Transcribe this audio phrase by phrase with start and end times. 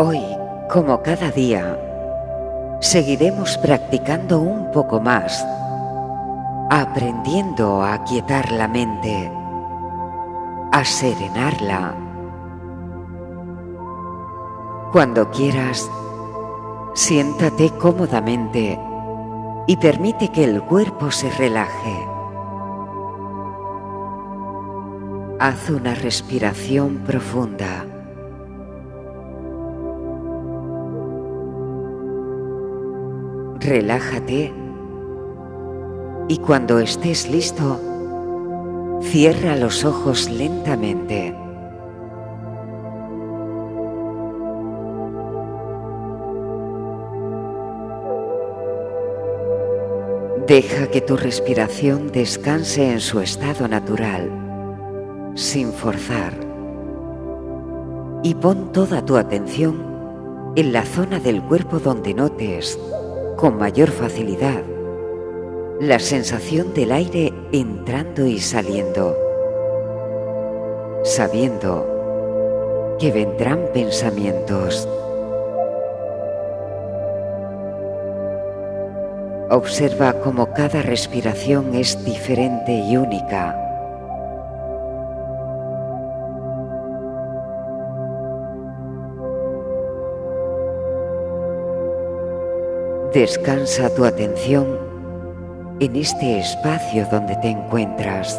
[0.00, 0.20] Hoy,
[0.70, 1.76] como cada día,
[2.80, 5.44] seguiremos practicando un poco más,
[6.70, 9.28] aprendiendo a aquietar la mente,
[10.70, 11.96] a serenarla.
[14.92, 15.90] Cuando quieras,
[16.94, 18.78] siéntate cómodamente
[19.66, 22.06] y permite que el cuerpo se relaje.
[25.40, 27.97] Haz una respiración profunda.
[33.60, 34.52] Relájate
[36.28, 37.80] y cuando estés listo,
[39.02, 41.34] cierra los ojos lentamente.
[50.46, 54.30] Deja que tu respiración descanse en su estado natural,
[55.34, 56.32] sin forzar.
[58.22, 59.88] Y pon toda tu atención
[60.54, 62.78] en la zona del cuerpo donde notes,
[63.38, 64.64] con mayor facilidad,
[65.80, 69.16] la sensación del aire entrando y saliendo,
[71.04, 74.88] sabiendo que vendrán pensamientos.
[79.50, 83.67] Observa cómo cada respiración es diferente y única.
[93.14, 94.66] Descansa tu atención
[95.80, 98.38] en este espacio donde te encuentras.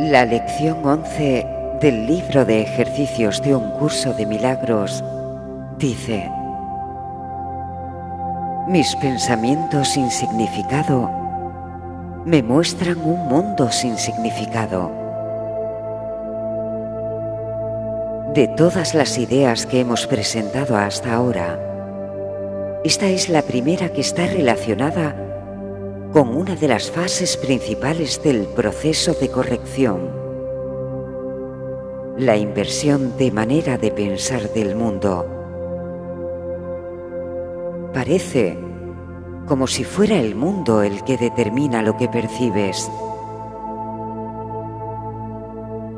[0.00, 1.46] La lección 11
[1.80, 5.04] del libro de ejercicios de un curso de milagros
[5.78, 6.28] dice,
[8.66, 11.27] Mis pensamientos sin significado
[12.24, 14.90] me muestran un mundo sin significado.
[18.34, 21.58] De todas las ideas que hemos presentado hasta ahora,
[22.84, 25.16] esta es la primera que está relacionada
[26.12, 30.10] con una de las fases principales del proceso de corrección,
[32.18, 35.26] la inversión de manera de pensar del mundo.
[37.92, 38.67] Parece
[39.48, 42.90] como si fuera el mundo el que determina lo que percibes.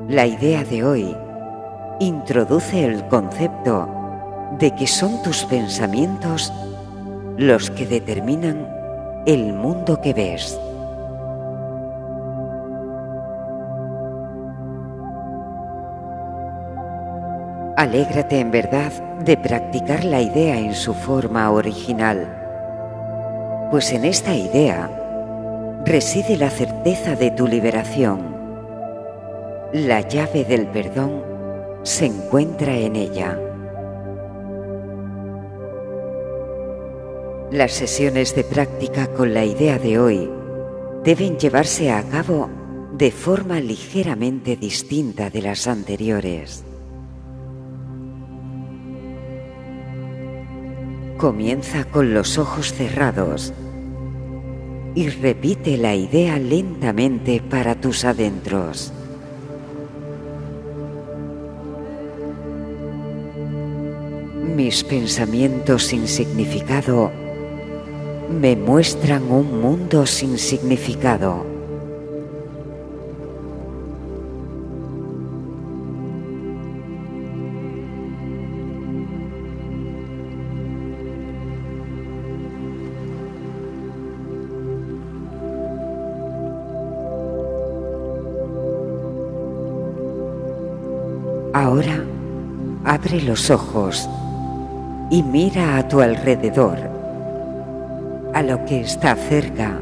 [0.08, 1.16] La idea de hoy
[1.98, 3.88] introduce el concepto
[4.58, 6.52] de que son tus pensamientos
[7.36, 8.68] los que determinan
[9.26, 10.58] el mundo que ves.
[17.76, 18.92] Alégrate en verdad
[19.24, 22.39] de practicar la idea en su forma original,
[23.70, 24.90] pues en esta idea
[25.86, 28.34] reside la certeza de tu liberación.
[29.72, 31.22] La llave del perdón
[31.84, 33.38] se encuentra en ella.
[37.52, 40.30] Las sesiones de práctica con la idea de hoy
[41.04, 42.50] deben llevarse a cabo
[42.92, 46.64] de forma ligeramente distinta de las anteriores.
[51.16, 53.52] Comienza con los ojos cerrados
[54.94, 58.92] y repite la idea lentamente para tus adentros.
[64.56, 67.10] Mis pensamientos sin significado
[68.30, 71.49] me muestran un mundo sin significado.
[91.70, 92.02] Ahora
[92.84, 94.10] abre los ojos
[95.08, 96.76] y mira a tu alrededor
[98.34, 99.78] a lo que está cerca,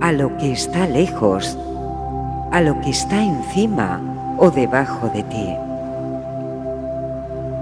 [0.00, 1.58] a lo que está lejos,
[2.52, 4.00] a lo que está encima
[4.38, 5.54] o debajo de ti.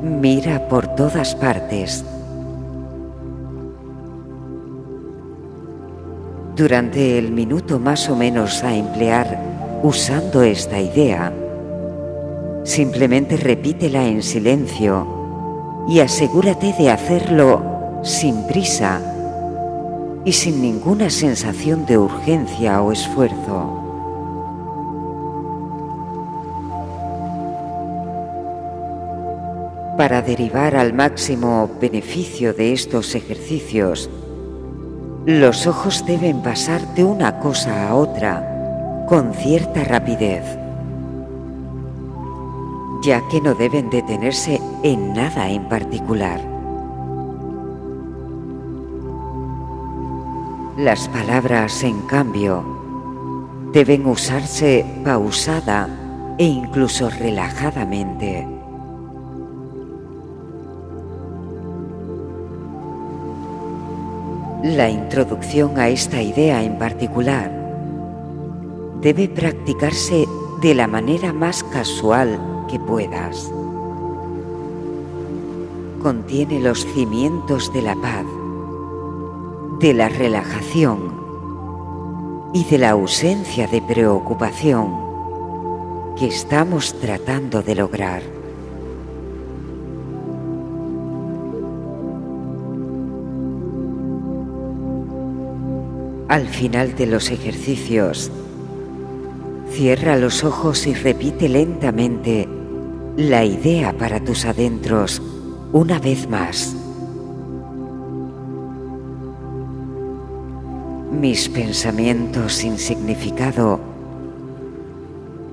[0.06, 2.04] Mira por todas partes.
[6.54, 9.36] Durante el minuto más o menos a emplear
[9.82, 11.32] usando esta idea,
[12.64, 15.06] simplemente repítela en silencio
[15.88, 17.62] y asegúrate de hacerlo
[18.03, 19.00] sin prisa
[20.25, 23.79] y sin ninguna sensación de urgencia o esfuerzo.
[29.97, 34.09] Para derivar al máximo beneficio de estos ejercicios,
[35.26, 40.43] Los ojos deben pasar de una cosa a otra con cierta rapidez,
[43.02, 46.40] ya que no deben detenerse en nada en particular.
[50.76, 52.64] Las palabras, en cambio,
[53.72, 55.88] deben usarse pausada
[56.38, 58.46] e incluso relajadamente.
[64.62, 67.50] La introducción a esta idea en particular
[69.00, 70.25] debe practicarse
[70.60, 73.52] de la manera más casual que puedas.
[76.02, 78.24] Contiene los cimientos de la paz,
[79.78, 81.12] de la relajación
[82.54, 84.90] y de la ausencia de preocupación
[86.19, 88.22] que estamos tratando de lograr.
[96.28, 98.30] Al final de los ejercicios,
[99.72, 102.48] cierra los ojos y repite lentamente
[103.17, 105.20] la idea para tus adentros
[105.73, 106.75] una vez más.
[111.11, 113.79] Mis pensamientos sin significado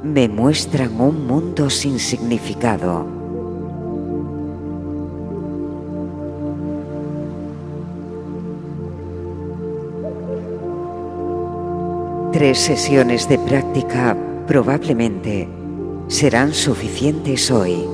[0.04, 3.06] me muestran un mundo sin significado.
[12.32, 14.16] Tres sesiones de práctica
[14.48, 15.59] probablemente
[16.10, 17.86] serán suficientes hoy.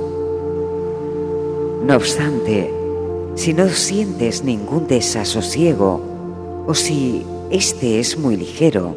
[1.85, 2.73] No obstante,
[3.35, 6.01] si no sientes ningún desasosiego
[6.65, 8.95] o si este es muy ligero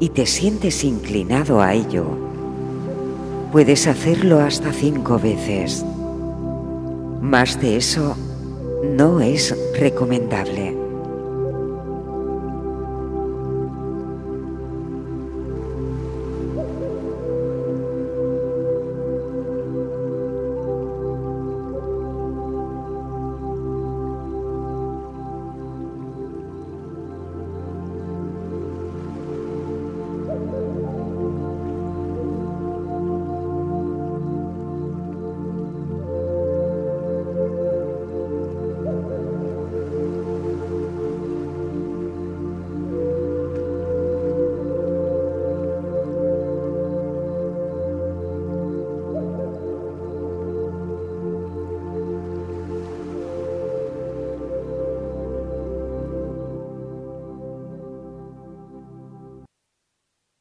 [0.00, 2.04] y te sientes inclinado a ello,
[3.52, 5.84] puedes hacerlo hasta cinco veces.
[7.22, 8.16] Más de eso
[8.96, 10.83] no es recomendable.